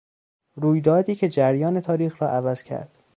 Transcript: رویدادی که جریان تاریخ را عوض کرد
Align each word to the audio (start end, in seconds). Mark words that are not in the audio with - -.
رویدادی 0.55 1.15
که 1.15 1.29
جریان 1.29 1.81
تاریخ 1.81 2.21
را 2.21 2.29
عوض 2.29 2.63
کرد 2.63 2.91